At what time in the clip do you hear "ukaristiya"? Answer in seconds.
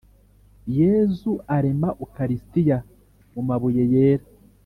2.05-2.77